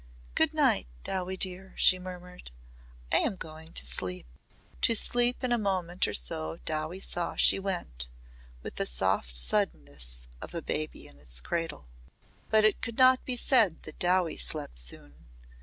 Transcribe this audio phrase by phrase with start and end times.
[0.33, 2.49] "Good night, Dowie dear," she murmured.
[3.11, 4.25] "I am going to sleep."
[4.81, 8.07] To sleep in a moment or so Dowie saw she went
[8.63, 11.87] with the soft suddenness of a baby in its cradle.
[12.49, 15.27] But it could not be said that Dowie slept soon.